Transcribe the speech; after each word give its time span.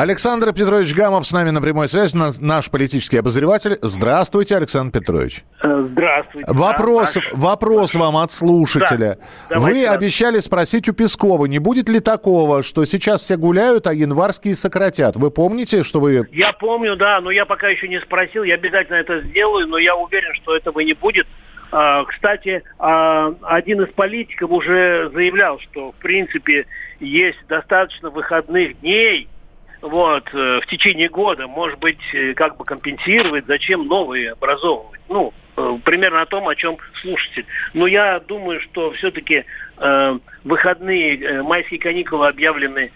Александр 0.00 0.54
Петрович 0.54 0.94
Гамов 0.94 1.26
с 1.26 1.32
нами 1.32 1.50
на 1.50 1.60
прямой 1.60 1.86
связи, 1.86 2.16
наш, 2.16 2.70
политический 2.70 3.18
обозреватель. 3.18 3.76
Здравствуйте, 3.82 4.56
Александр 4.56 4.98
Петрович. 4.98 5.42
Э, 5.62 5.88
Здравствуйте. 5.90 6.50
Вопрос, 6.50 7.14
Да, 7.16 7.20
вопрос 7.34 7.94
вам 7.94 8.16
от 8.16 8.30
слушателя. 8.30 9.18
Да, 9.50 9.58
Вы 9.58 9.84
да. 9.84 9.92
обещали 9.92 10.38
спросить 10.38 10.88
у 10.88 10.94
Пескова, 10.94 11.44
не 11.44 11.58
будет 11.58 11.90
ли 11.90 12.00
такого, 12.00 12.62
что 12.62 12.86
сейчас 12.86 13.20
все 13.20 13.36
гуляют, 13.36 13.86
а 13.86 13.92
январские 13.92 14.54
сократят? 14.54 15.16
Вы 15.16 15.30
помните, 15.30 15.82
что 15.82 16.00
вы... 16.00 16.26
Я 16.32 16.54
помню, 16.54 16.96
да, 16.96 17.20
но 17.20 17.30
я 17.30 17.44
пока 17.44 17.68
еще 17.68 17.86
не 17.86 18.00
спросил, 18.00 18.42
я 18.42 18.54
обязательно 18.54 18.96
это 18.96 19.20
сделаю, 19.20 19.66
но 19.66 19.76
я 19.76 19.94
уверен, 19.96 20.32
что 20.36 20.56
этого 20.56 20.80
не 20.80 20.94
будет. 20.94 21.26
А, 21.72 22.02
Кстати, 22.04 22.62
а, 22.78 23.34
один 23.42 23.82
из 23.82 23.92
политиков 23.92 24.50
уже 24.50 25.10
заявлял, 25.12 25.60
что 25.60 25.92
в 25.92 25.96
принципе 25.96 26.64
есть 27.00 27.38
достаточно 27.48 28.08
выходных 28.08 28.80
дней, 28.80 29.28
вот, 29.80 30.28
э, 30.34 30.60
в 30.62 30.66
течение 30.66 31.08
года, 31.08 31.46
может 31.46 31.78
быть, 31.78 32.00
э, 32.12 32.34
как 32.34 32.56
бы 32.56 32.64
компенсировать, 32.64 33.46
зачем 33.46 33.86
новые 33.86 34.32
образовывать. 34.32 35.00
Ну, 35.08 35.32
э, 35.56 35.78
примерно 35.84 36.20
о 36.20 36.26
том, 36.26 36.48
о 36.48 36.54
чем 36.54 36.76
слушатель. 37.00 37.46
Но 37.72 37.86
я 37.86 38.20
думаю, 38.20 38.60
что 38.60 38.92
все-таки 38.92 39.44
выходные, 40.44 41.42
майские 41.42 41.80
каникулы 41.80 42.28
объявлены 42.28 42.92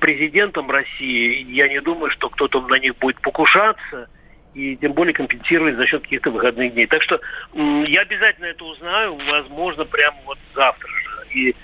президентом 0.00 0.70
России. 0.70 1.44
Я 1.46 1.68
не 1.68 1.78
думаю, 1.82 2.10
что 2.10 2.30
кто-то 2.30 2.62
на 2.62 2.78
них 2.78 2.96
будет 2.96 3.20
покушаться 3.20 4.08
и 4.54 4.76
тем 4.76 4.94
более 4.94 5.12
компенсировать 5.12 5.76
за 5.76 5.84
счет 5.84 6.04
каких-то 6.04 6.30
выходных 6.30 6.72
дней. 6.72 6.86
Так 6.86 7.02
что 7.02 7.20
я 7.54 8.00
обязательно 8.00 8.46
это 8.46 8.64
узнаю, 8.64 9.18
возможно, 9.30 9.84
прямо 9.84 10.16
вот 10.24 10.38
завтра 10.54 10.88
же. 10.88 11.26
И 11.34 11.54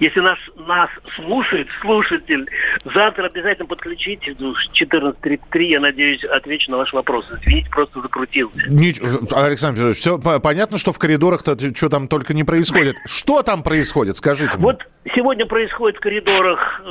если 0.00 0.20
нас, 0.20 0.38
нас 0.56 0.90
слушает 1.16 1.68
слушатель, 1.80 2.48
завтра 2.84 3.26
обязательно 3.26 3.66
подключите 3.66 4.34
в 4.34 4.54
14.33, 4.80 5.62
я 5.62 5.80
надеюсь, 5.80 6.24
отвечу 6.24 6.70
на 6.70 6.78
ваш 6.78 6.92
вопрос. 6.92 7.30
Извините, 7.30 7.70
просто 7.70 8.00
закрутился. 8.00 8.58
Нич- 8.68 9.00
Александр 9.32 9.76
Петрович, 9.76 9.96
все 9.98 10.18
понятно, 10.18 10.78
что 10.78 10.92
в 10.92 10.98
коридорах-то 10.98 11.56
что 11.74 11.88
там 11.88 12.08
только 12.08 12.34
не 12.34 12.44
происходит. 12.44 12.96
Что 13.06 13.42
там 13.42 13.62
происходит, 13.62 14.16
скажите 14.16 14.56
мне. 14.56 14.64
Вот 14.64 14.86
сегодня 15.14 15.46
происходит 15.46 15.98
в 15.98 16.00
коридорах, 16.00 16.82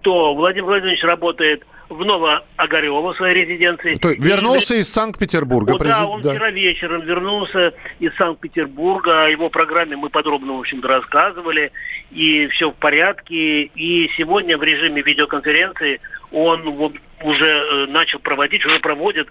что 0.00 0.34
Владимир 0.34 0.66
Владимирович 0.66 1.02
работает 1.04 1.64
в 1.90 2.04
Новоогарево, 2.04 3.12
в 3.12 3.16
своей 3.16 3.44
резиденции. 3.44 3.96
То 3.96 4.10
есть 4.10 4.22
вернулся 4.22 4.76
из 4.76 4.88
Санкт-Петербурга. 4.92 5.76
Да, 5.76 6.06
он 6.06 6.22
да. 6.22 6.30
вчера 6.30 6.50
вечером 6.50 7.02
вернулся 7.02 7.74
из 7.98 8.14
Санкт-Петербурга. 8.16 9.24
О 9.24 9.28
его 9.28 9.50
программе 9.50 9.96
мы 9.96 10.08
подробно, 10.08 10.54
в 10.54 10.60
общем-то, 10.60 10.86
рассказывали. 10.86 11.72
И 12.12 12.46
все 12.48 12.70
в 12.70 12.76
порядке. 12.76 13.64
И 13.64 14.08
сегодня 14.16 14.56
в 14.56 14.62
режиме 14.62 15.02
видеоконференции 15.02 16.00
он 16.30 16.62
вот 16.70 16.92
уже 17.22 17.46
э, 17.46 17.86
начал 17.86 18.18
проводить, 18.18 18.64
уже 18.64 18.80
проводит 18.80 19.28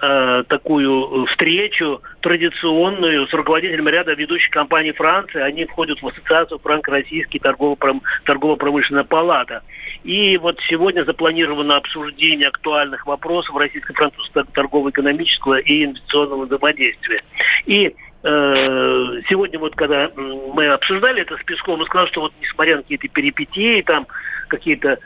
э, 0.00 0.44
такую 0.48 1.24
э, 1.24 1.26
встречу 1.26 2.02
традиционную 2.20 3.26
с 3.26 3.32
руководителем 3.32 3.88
ряда 3.88 4.14
ведущих 4.14 4.50
компаний 4.50 4.92
Франции. 4.92 5.40
Они 5.40 5.64
входят 5.64 6.00
в 6.00 6.06
ассоциацию 6.06 6.58
Франко-Российский 6.60 7.38
торгово-пром- 7.38 8.02
торгово-промышленная 8.24 9.04
палата. 9.04 9.62
И 10.04 10.36
вот 10.38 10.58
сегодня 10.68 11.04
запланировано 11.04 11.76
обсуждение 11.76 12.48
актуальных 12.48 13.06
вопросов 13.06 13.56
российско-французского 13.56 14.44
торгово-экономического 14.44 15.58
и 15.58 15.84
инвестиционного 15.84 16.46
взаимодействия. 16.46 17.22
И 17.66 17.94
сегодня 18.22 19.58
вот 19.58 19.74
когда 19.74 20.10
мы 20.14 20.68
обсуждали 20.68 21.22
это 21.22 21.36
с 21.36 21.42
Песковым, 21.42 21.80
он 21.80 21.86
сказал, 21.86 22.06
что 22.06 22.20
вот 22.20 22.32
несмотря 22.40 22.76
на 22.76 22.82
какие-то 22.82 23.08
перипетии, 23.08 23.82
там 23.82 24.06
какие-то 24.48 24.98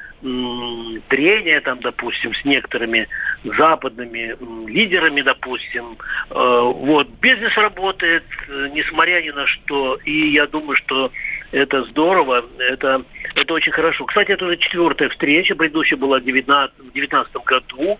трения, 1.09 1.60
там, 1.60 1.78
допустим, 1.81 2.34
с 2.34 2.44
некоторыми 2.44 3.09
западными 3.44 4.37
лидерами, 4.69 5.22
допустим, 5.22 5.99
э, 6.31 6.34
вот, 6.34 7.09
бизнес 7.21 7.56
работает, 7.56 8.25
э, 8.49 8.71
несмотря 8.72 9.22
ни 9.22 9.31
на 9.31 9.47
что, 9.47 9.97
и 10.05 10.31
я 10.31 10.47
думаю, 10.47 10.76
что 10.76 11.12
это 11.53 11.84
здорово, 11.84 12.44
это, 12.59 13.05
это 13.34 13.55
очень 13.55 13.72
хорошо. 13.72 14.05
Кстати, 14.06 14.32
это 14.32 14.47
уже 14.47 14.56
четвертая 14.56 15.10
встреча, 15.10 15.55
предыдущая 15.55 15.99
была 15.99 16.19
в 16.19 16.25
2019 16.25 17.44
году, 17.44 17.99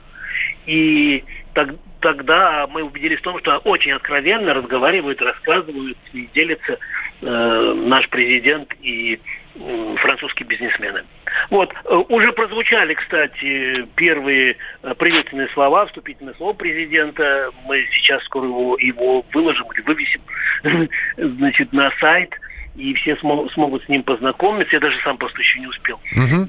и 0.67 1.23
так- 1.55 1.75
тогда 2.01 2.67
мы 2.69 2.83
убедились 2.83 3.19
в 3.19 3.23
том, 3.23 3.39
что 3.39 3.59
очень 3.59 3.93
откровенно 3.93 4.55
разговаривают, 4.55 5.21
рассказывают 5.23 5.99
и 6.13 6.29
делятся 6.35 6.79
э, 7.23 7.75
наш 7.87 8.09
президент 8.09 8.75
и 8.83 9.21
м, 9.57 9.97
французские 9.97 10.47
бизнесмены. 10.47 11.05
Вот, 11.51 11.73
э, 11.73 11.95
уже 12.09 12.33
прозвучали, 12.33 12.95
кстати, 12.95 13.87
первые 13.97 14.57
э, 14.83 14.95
приветственные 14.95 15.49
слова, 15.49 15.87
вступительное 15.87 16.35
слово 16.35 16.53
президента. 16.53 17.51
Мы 17.65 17.87
сейчас 17.93 18.23
скоро 18.25 18.47
его, 18.47 18.77
его 18.79 19.25
выложим 19.33 19.67
или 19.73 19.83
вывесим 19.83 20.23
значит, 21.17 21.73
на 21.73 21.91
сайт, 22.01 22.35
и 22.77 22.95
все 22.95 23.15
смо- 23.15 23.51
смогут 23.53 23.85
с 23.85 23.89
ним 23.89 24.03
познакомиться. 24.03 24.77
Я 24.77 24.81
даже 24.81 24.97
сам 25.03 25.17
просто 25.19 25.39
еще 25.41 25.61
не 25.61 25.67
успел. 25.67 25.99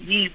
И 0.08 0.32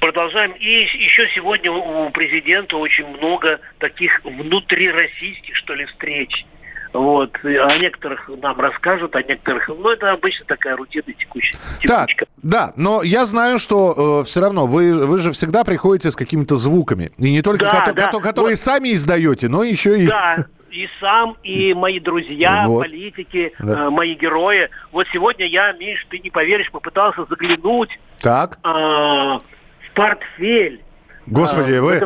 продолжаем. 0.00 0.52
И 0.52 0.82
еще 0.82 1.28
сегодня 1.34 1.70
у 1.72 2.10
президента 2.10 2.76
очень 2.76 3.06
много 3.18 3.60
таких 3.78 4.20
внутрироссийских, 4.24 5.54
что 5.56 5.74
ли, 5.74 5.84
встреч. 5.86 6.44
Вот. 6.92 7.36
О 7.44 7.76
некоторых 7.78 8.30
нам 8.42 8.58
расскажут, 8.58 9.14
о 9.16 9.22
некоторых... 9.22 9.68
Ну, 9.68 9.88
это 9.90 10.12
обычно 10.12 10.46
такая 10.46 10.76
рутинная 10.76 11.14
текущая 11.18 11.58
текучка. 11.80 12.26
да, 12.42 12.72
но 12.76 13.02
я 13.02 13.26
знаю, 13.26 13.58
что 13.58 14.22
все 14.24 14.40
равно 14.40 14.66
вы, 14.66 15.06
вы 15.06 15.18
же 15.18 15.32
всегда 15.32 15.62
приходите 15.64 16.10
с 16.10 16.16
какими-то 16.16 16.56
звуками. 16.56 17.10
И 17.18 17.30
не 17.30 17.42
только 17.42 17.64
Да, 17.66 17.80
кото- 17.80 17.92
да. 17.92 18.06
кото- 18.06 18.20
которые 18.22 18.52
Вот. 18.54 18.60
сами 18.60 18.92
издаете, 18.94 19.48
но 19.48 19.62
еще 19.62 19.98
и... 20.04 20.06
Да, 20.06 20.46
и 20.76 20.88
сам, 21.00 21.36
и 21.42 21.74
мои 21.74 21.98
друзья, 22.00 22.64
Вот. 22.66 22.82
политики, 22.82 23.52
Да. 23.58 23.86
э, 23.86 23.90
мои 23.90 24.14
герои. 24.14 24.68
Вот 24.92 25.06
сегодня 25.12 25.46
я, 25.46 25.72
Миш, 25.72 26.06
ты 26.10 26.18
не 26.18 26.30
поверишь, 26.30 26.70
попытался 26.70 27.24
заглянуть 27.24 27.90
Так, 28.20 28.58
э, 28.64 28.68
в 28.68 29.38
портфель. 29.94 30.80
господи, 31.26 31.72
А, 31.72 31.82
вы 31.82 32.00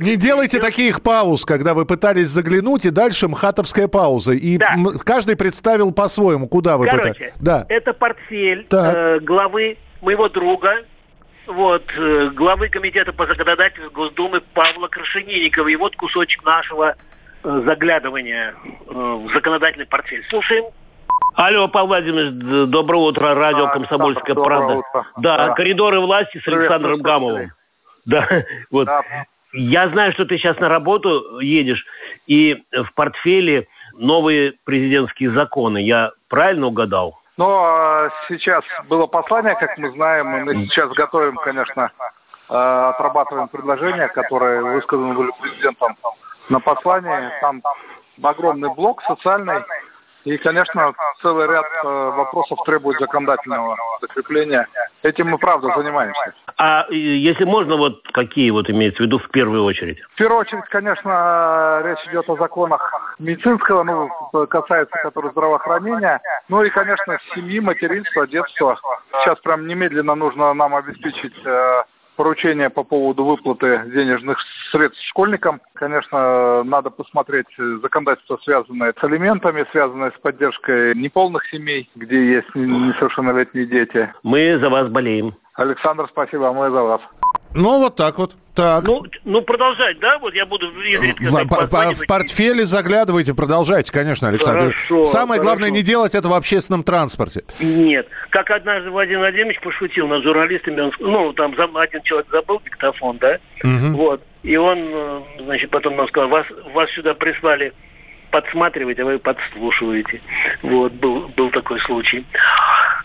не 0.00 0.16
делайте 0.16 0.58
таких 0.58 1.02
пауз, 1.02 1.44
когда 1.44 1.74
вы 1.74 1.86
пытались 1.86 2.28
заглянуть, 2.28 2.84
и 2.86 2.90
дальше 2.90 3.28
мхатовская 3.28 3.88
пауза. 3.88 4.32
И 4.32 4.58
Да. 4.58 4.74
каждый 5.04 5.36
представил 5.36 5.92
по-своему, 5.92 6.48
куда 6.48 6.76
вы 6.76 6.86
Короче, 6.86 7.12
пытались. 7.12 7.32
Да. 7.40 7.66
это 7.68 7.92
портфель 7.92 8.64
Так. 8.68 8.94
э, 8.94 9.20
главы 9.20 9.76
моего 10.02 10.28
друга, 10.28 10.84
вот, 11.46 11.84
э, 11.96 12.30
главы 12.34 12.68
комитета 12.68 13.12
по 13.12 13.26
законодательству 13.26 13.90
Госдумы 13.90 14.40
Павла 14.52 14.88
Крашенинникова. 14.88 15.68
И 15.68 15.76
вот 15.76 15.96
кусочек 15.96 16.44
нашего 16.44 16.94
э, 17.44 17.62
заглядывания 17.64 18.54
э, 18.54 18.92
в 18.92 19.32
законодательный 19.32 19.86
портфель. 19.86 20.24
Слушаем. 20.28 20.64
Алло, 21.34 21.68
Павел 21.68 21.88
Владимирович, 21.88 22.68
доброе 22.70 22.98
утро, 22.98 23.34
радио 23.34 23.66
Да, 23.66 23.72
«Комсомольская 23.72 24.34
доброе 24.34 24.58
правда». 24.58 24.74
утро. 24.74 25.06
Да, 25.18 25.46
Да. 25.46 25.54
коридоры 25.54 26.00
власти 26.00 26.38
с 26.38 26.42
Привет, 26.42 26.62
Александром. 26.62 27.00
Гамовым. 27.00 27.52
Да, 28.06 28.28
вот. 28.70 28.86
Да. 28.86 29.02
Я 29.52 29.88
знаю, 29.88 30.12
что 30.12 30.24
ты 30.24 30.36
сейчас 30.36 30.58
на 30.58 30.68
работу 30.68 31.38
едешь, 31.40 31.84
и 32.26 32.62
в 32.72 32.92
портфеле 32.94 33.66
новые 33.94 34.54
президентские 34.64 35.30
законы. 35.30 35.78
Я 35.78 36.10
правильно 36.28 36.66
угадал? 36.66 37.18
Но 37.36 37.64
а, 37.64 38.10
сейчас 38.28 38.64
было 38.88 39.06
послание, 39.06 39.54
как 39.54 39.78
мы 39.78 39.90
знаем, 39.92 40.36
и 40.36 40.40
мы 40.42 40.66
сейчас 40.66 40.90
готовим, 40.90 41.36
конечно, 41.36 41.90
а, 42.48 42.90
отрабатываем 42.90 43.48
предложения, 43.48 44.08
которые 44.08 44.60
высказаны 44.62 45.14
были 45.14 45.30
президентом 45.40 45.96
на 46.48 46.60
послании. 46.60 47.30
Там 47.40 47.62
огромный 48.22 48.74
блок 48.74 49.02
социальный, 49.02 49.62
и, 50.24 50.36
конечно, 50.38 50.92
целый 51.22 51.46
ряд 51.46 51.64
э, 51.84 51.88
вопросов 51.88 52.58
требует 52.66 52.98
законодательного 52.98 53.76
закрепления. 54.00 54.66
Этим 55.02 55.28
мы, 55.28 55.38
правда, 55.38 55.72
занимаемся. 55.76 56.34
А 56.58 56.84
э, 56.90 56.94
если 56.94 57.44
можно, 57.44 57.76
вот 57.76 58.02
какие 58.12 58.50
вот 58.50 58.68
имеется 58.68 59.02
в 59.02 59.06
виду 59.06 59.18
в 59.20 59.30
первую 59.30 59.64
очередь? 59.64 59.98
В 60.12 60.16
первую 60.16 60.40
очередь, 60.40 60.64
конечно, 60.70 61.80
речь 61.84 62.04
идет 62.10 62.28
о 62.28 62.36
законах 62.36 63.16
медицинского, 63.18 63.84
ну, 63.84 64.46
касается, 64.48 64.96
которые 65.02 65.30
здравоохранения, 65.32 66.20
ну 66.48 66.62
и, 66.62 66.70
конечно, 66.70 67.18
семьи, 67.34 67.60
материнства, 67.60 68.26
детства. 68.26 68.78
Сейчас 69.22 69.38
прям 69.38 69.66
немедленно 69.66 70.14
нужно 70.14 70.52
нам 70.52 70.74
обеспечить 70.74 71.34
э, 71.46 71.82
поручение 72.18 72.68
по 72.68 72.82
поводу 72.82 73.24
выплаты 73.24 73.84
денежных 73.94 74.38
средств 74.72 75.00
школьникам. 75.08 75.60
Конечно, 75.74 76.64
надо 76.64 76.90
посмотреть 76.90 77.46
законодательство, 77.80 78.38
связанное 78.42 78.92
с 78.92 79.04
алиментами, 79.04 79.64
связанное 79.70 80.10
с 80.10 80.20
поддержкой 80.20 80.96
неполных 80.96 81.48
семей, 81.48 81.88
где 81.94 82.32
есть 82.34 82.52
несовершеннолетние 82.56 83.66
дети. 83.66 84.12
Мы 84.24 84.58
за 84.58 84.68
вас 84.68 84.90
болеем. 84.90 85.36
Александр, 85.54 86.08
спасибо, 86.10 86.48
а 86.48 86.52
мы 86.52 86.70
за 86.70 86.82
вас. 86.82 87.00
Ну, 87.54 87.78
вот 87.78 87.94
так 87.94 88.18
вот. 88.18 88.32
Так. 88.58 88.88
Ну, 88.88 89.06
ну, 89.24 89.42
продолжать, 89.42 90.00
да? 90.00 90.18
Вот 90.18 90.34
я 90.34 90.44
буду 90.44 90.68
изредка... 90.82 91.22
В, 91.22 91.70
в, 91.70 91.94
в 91.94 92.06
портфеле 92.08 92.66
заглядывайте, 92.66 93.32
продолжайте, 93.32 93.92
конечно, 93.92 94.26
Александр. 94.26 94.74
Хорошо, 94.74 95.04
Самое 95.04 95.38
хорошо. 95.38 95.42
главное 95.44 95.70
не 95.70 95.82
делать 95.82 96.16
это 96.16 96.26
в 96.26 96.32
общественном 96.32 96.82
транспорте. 96.82 97.44
Нет. 97.60 98.08
Как 98.30 98.50
однажды 98.50 98.90
Владимир 98.90 99.20
Владимирович 99.20 99.60
пошутил 99.60 100.08
над 100.08 100.24
журналистами, 100.24 100.80
он, 100.80 100.92
ну, 100.98 101.32
там 101.34 101.54
один 101.76 102.02
человек 102.02 102.26
забыл 102.32 102.60
диктофон, 102.64 103.18
да? 103.18 103.38
Вот. 103.62 104.24
И 104.42 104.56
он, 104.56 104.78
э, 104.90 105.20
значит, 105.44 105.70
потом 105.70 105.94
нам 105.94 106.08
сказал, 106.08 106.28
вас, 106.28 106.46
вас 106.74 106.90
сюда 106.90 107.14
прислали 107.14 107.72
подсматривать, 108.32 108.98
а 108.98 109.04
вы 109.04 109.20
подслушиваете. 109.20 110.20
Вот, 110.62 110.92
был, 110.94 111.28
был 111.36 111.50
такой 111.50 111.78
случай. 111.80 112.26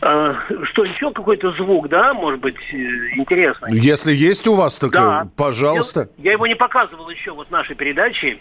А, 0.06 0.36
что, 0.66 0.84
еще 0.84 1.12
какой-то 1.12 1.52
звук, 1.52 1.88
да, 1.88 2.14
может 2.14 2.42
быть, 2.42 2.56
э, 2.74 2.76
интересный? 3.16 3.72
Если 3.80 4.12
есть 4.14 4.46
у 4.48 4.54
вас, 4.56 4.78
так, 4.78 4.92
Да. 4.92 5.24
э, 5.26 5.30
пожалуйста. 5.38 6.10
Я, 6.18 6.24
я 6.26 6.32
его 6.34 6.46
не 6.46 6.56
показывал 6.56 7.10
еще 7.10 7.32
вот 7.32 7.48
в 7.48 7.52
нашей 7.52 7.76
передаче. 7.76 8.38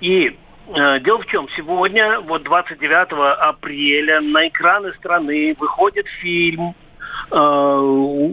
И 0.00 0.34
э, 0.74 1.00
дело 1.00 1.18
в 1.20 1.26
чем, 1.26 1.48
сегодня, 1.54 2.18
вот 2.20 2.44
29 2.44 3.08
апреля, 3.40 4.20
на 4.22 4.48
экраны 4.48 4.94
страны 4.94 5.54
выходит 5.58 6.06
фильм, 6.22 6.74
э, 7.30 8.30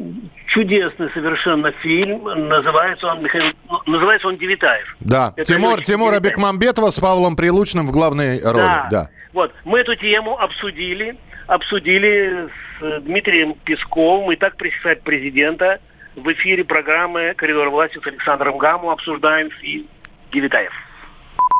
чудесный 0.48 1.10
совершенно 1.14 1.72
фильм, 1.82 2.24
называется 2.24 3.08
он, 3.08 3.24
Михаил, 3.24 3.54
ну, 3.70 3.82
называется 3.88 4.28
он 4.30 4.38
«Девитаев». 4.38 4.96
Да, 5.02 5.34
Это 5.36 5.54
Тимур, 5.54 5.72
Лёшка 5.72 5.84
Тимура 5.86 6.12
Девитаев. 6.14 6.34
Бекмамбетова 6.36 6.90
с 6.92 7.00
Павлом 7.00 7.36
Прилучным 7.36 7.88
в 7.88 7.92
главной 7.92 8.42
роли. 8.42 8.88
Да. 8.90 9.10
Вот, 9.34 9.54
мы 9.66 9.80
эту 9.80 9.96
тему 9.96 10.40
обсудили, 10.40 11.18
обсудили 11.50 12.48
с 12.80 13.02
Дмитрием 13.02 13.56
Песковым 13.66 14.32
и 14.32 14.36
так 14.36 14.56
пресекать 14.56 15.02
президента 15.02 15.80
в 16.16 16.32
эфире 16.34 16.64
программы 16.64 17.34
«Коридор 17.36 17.70
власти» 17.70 18.00
с 18.02 18.08
Александром 18.08 18.58
Гаму 18.58 18.92
обсуждаем 18.92 19.50
фильм 19.60 19.88
«Девитаев». 20.32 20.72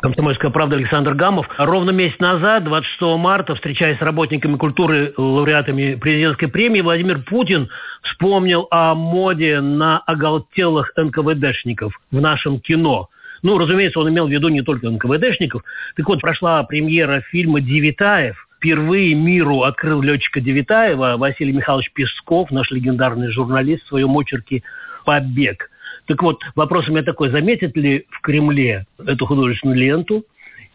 Комсомольская 0.02 0.50
правда 0.50 0.76
Александр 0.76 1.14
Гамов. 1.14 1.46
Ровно 1.58 1.90
месяц 1.90 2.18
назад, 2.20 2.64
26 2.64 3.00
марта, 3.18 3.54
встречаясь 3.54 3.98
с 3.98 4.00
работниками 4.00 4.56
культуры, 4.56 5.12
лауреатами 5.16 5.96
президентской 5.96 6.46
премии, 6.46 6.80
Владимир 6.80 7.22
Путин 7.22 7.68
вспомнил 8.02 8.68
о 8.70 8.94
моде 8.94 9.60
на 9.60 9.98
оголтелых 9.98 10.92
НКВДшников 10.96 11.92
в 12.10 12.20
нашем 12.20 12.60
кино. 12.60 13.08
Ну, 13.42 13.58
разумеется, 13.58 14.00
он 14.00 14.08
имел 14.08 14.28
в 14.28 14.30
виду 14.30 14.48
не 14.48 14.62
только 14.62 14.88
НКВДшников. 14.88 15.62
Так 15.96 16.08
вот, 16.08 16.20
прошла 16.20 16.62
премьера 16.62 17.22
фильма 17.22 17.60
«Девитаев». 17.60 18.46
Впервые 18.60 19.14
миру 19.14 19.62
открыл 19.62 20.02
летчика 20.02 20.38
Девитаева 20.38 21.16
Василий 21.16 21.54
Михайлович 21.54 21.90
Песков, 21.94 22.50
наш 22.50 22.70
легендарный 22.70 23.32
журналист, 23.32 23.84
в 23.84 23.88
своем 23.88 24.14
очерке 24.18 24.62
«Побег». 25.06 25.70
Так 26.04 26.22
вот, 26.22 26.42
вопрос 26.54 26.86
у 26.86 26.92
меня 26.92 27.02
такой, 27.02 27.30
заметит 27.30 27.74
ли 27.74 28.04
в 28.10 28.20
Кремле 28.20 28.84
эту 28.98 29.24
художественную 29.24 29.78
ленту? 29.78 30.26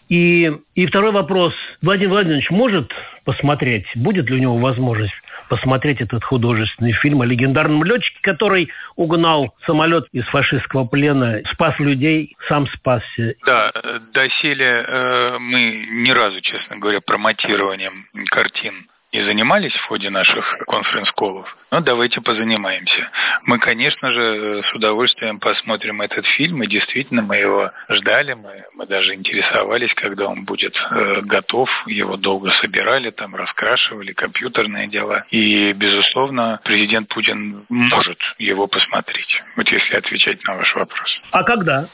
И, 0.10 0.52
и 0.74 0.86
второй 0.88 1.12
вопрос, 1.12 1.54
Владимир 1.84 2.10
Владимирович 2.10 2.50
может 2.50 2.92
посмотреть, 3.24 3.86
будет 3.94 4.32
ли 4.32 4.38
у 4.38 4.40
него 4.40 4.58
возможность 4.58 5.14
посмотреть 5.48 6.02
этот 6.02 6.24
художественный 6.24 6.94
фильм 6.94 7.22
о 7.22 7.26
легендарном 7.26 7.84
летчике, 7.84 8.18
который 8.22 8.70
угнал 8.96 9.54
самолет 9.66 10.08
из 10.12 10.26
фашистского 10.26 10.86
плена, 10.86 11.42
спас 11.54 11.78
людей, 11.80 12.36
сам 12.48 12.68
спасся. 12.68 13.36
Да, 13.46 13.72
э, 13.74 14.00
доселе 14.14 14.86
э, 14.88 15.38
мы 15.40 15.86
ни 15.90 16.12
разу, 16.12 16.42
честно 16.42 16.78
говоря, 16.78 17.02
промотированием 17.02 18.08
картин 18.30 18.88
не 19.16 19.24
занимались 19.24 19.74
в 19.74 19.86
ходе 19.88 20.10
наших 20.10 20.58
конференц-колов, 20.68 21.48
но 21.72 21.80
давайте 21.80 22.20
позанимаемся. 22.20 23.10
Мы, 23.44 23.60
конечно 23.60 24.12
же, 24.12 24.62
с 24.70 24.76
удовольствием 24.76 25.40
посмотрим 25.40 26.02
этот 26.02 26.26
фильм, 26.38 26.62
и 26.64 26.68
действительно 26.68 27.22
мы 27.22 27.38
его 27.38 27.72
ждали, 27.90 28.34
мы, 28.34 28.66
мы 28.74 28.86
даже 28.86 29.14
интересовались, 29.16 29.94
когда 29.94 30.28
он 30.28 30.44
будет 30.44 30.76
э, 30.76 31.22
готов, 31.22 31.70
его 31.88 32.18
долго 32.18 32.52
собирали, 32.62 33.10
там 33.12 33.36
раскрашивали, 33.36 34.12
компьютерные 34.12 34.88
дела. 34.88 35.24
И, 35.32 35.72
безусловно, 35.72 36.60
президент 36.66 37.08
Путин 37.08 37.66
может 37.70 38.20
его 38.38 38.68
посмотреть, 38.68 39.42
вот 39.56 39.68
если 39.70 39.96
отвечать 39.96 40.44
на 40.44 40.56
ваш 40.56 40.76
вопрос. 40.76 41.22
А 41.32 41.44
когда? 41.44 41.88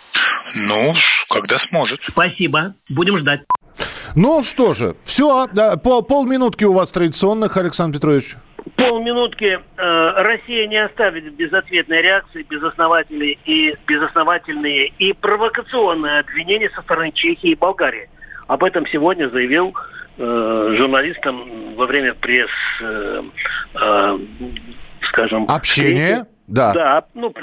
Ну, 0.56 0.96
когда 1.30 1.60
сможет. 1.70 2.02
Спасибо. 2.10 2.74
Будем 2.90 3.20
ждать. 3.20 3.42
Ну 4.16 4.44
что 4.44 4.74
же, 4.74 4.96
все, 5.04 5.48
да, 5.54 5.78
по, 5.78 6.02
полминутки 6.02 6.66
у 6.66 6.74
вас 6.74 6.92
традиционных, 6.92 7.58
Александр 7.58 7.98
Петрович. 7.98 8.36
Полминутки. 8.76 9.60
Э, 9.78 10.24
Россия 10.24 10.68
не 10.68 10.78
оставит 10.78 11.34
безответной 11.34 12.02
реакции 12.02 12.44
безосновательные 12.44 13.38
и 13.46 13.76
безосновательные 13.88 14.88
и 15.00 15.14
провокационные 15.14 16.20
обвинения 16.20 16.70
со 16.76 16.82
стороны 16.82 17.12
Чехии 17.12 17.52
и 17.52 17.56
Болгарии. 17.56 18.10
Об 18.48 18.64
этом 18.64 18.86
сегодня 18.88 19.30
заявил 19.30 19.74
э, 20.18 20.76
журналистам 20.78 21.76
во 21.76 21.86
время 21.86 22.14
пресс, 22.14 22.50
э, 22.82 23.24
э, 23.76 24.20
скажем, 25.08 25.48
встречи. 25.48 26.26
Да. 26.48 26.74
Да, 26.74 27.06
ну, 27.14 27.34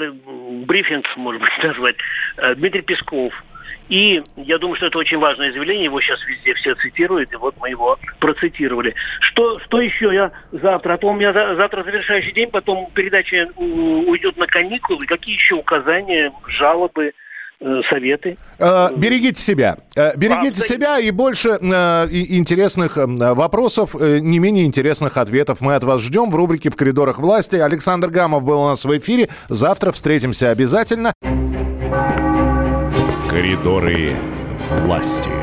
брифинг, 0.65 1.05
может 1.17 1.41
быть, 1.41 1.51
назвать. 1.63 1.95
Э, 2.37 2.53
Дмитрий 2.55 2.81
Песков. 2.81 3.33
И 3.89 4.21
я 4.37 4.57
думаю, 4.59 4.75
что 4.77 4.85
это 4.87 4.97
очень 4.99 5.17
важное 5.17 5.51
заявление, 5.51 5.85
его 5.85 5.99
сейчас 6.01 6.19
везде 6.25 6.53
все 6.53 6.75
цитируют, 6.75 7.33
и 7.33 7.35
вот 7.35 7.55
мы 7.59 7.69
его 7.69 7.97
процитировали. 8.19 8.93
Что, 9.19 9.59
что 9.59 9.81
еще 9.81 10.13
я 10.13 10.31
завтра? 10.51 10.93
А 10.93 10.97
то 10.97 11.07
у 11.07 11.13
меня 11.13 11.33
за- 11.33 11.55
завтра 11.55 11.83
завершающий 11.83 12.33
день, 12.33 12.49
потом 12.51 12.89
передача 12.93 13.47
уйдет 13.55 14.37
на 14.37 14.45
каникулы. 14.47 15.05
Какие 15.07 15.35
еще 15.35 15.55
указания, 15.55 16.31
жалобы, 16.47 17.13
э, 17.61 17.81
советы? 17.89 18.37
Э, 18.59 18.89
берегите 18.95 19.41
себя. 19.41 19.77
Э, 19.95 20.15
берегите 20.15 20.61
А, 20.61 20.65
себя 20.65 20.99
и 20.99 21.11
больше 21.11 21.49
интересных 21.49 22.93
вопросов, 22.95 23.95
не 23.95 24.39
менее 24.39 24.65
интересных 24.65 25.17
ответов 25.17 25.61
мы 25.61 25.75
от 25.75 25.83
вас 25.83 26.01
ждем 26.01 26.29
в 26.29 26.35
рубрике 26.35 26.69
«В 26.69 26.75
коридорах 26.75 27.17
власти». 27.19 27.55
Александр 27.55 28.09
Гамов 28.09 28.43
был 28.43 28.61
у 28.61 28.67
нас 28.67 28.85
в 28.85 28.97
эфире. 28.97 29.29
Завтра 29.49 29.91
встретимся 29.91 30.51
обязательно. 30.51 31.13
Коридоры 33.29 34.15
власти. 34.71 35.38